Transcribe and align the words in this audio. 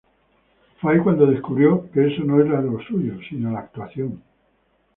Fue 0.79 0.93
ahí 0.95 0.99
cuando 0.99 1.27
descubrió 1.27 1.87
que 1.91 2.07
eso 2.07 2.23
no 2.23 2.41
era 2.43 2.59
lo 2.59 2.81
suyo, 2.81 3.19
sino 3.29 3.51
la 3.51 3.59
actuación. 3.59 4.19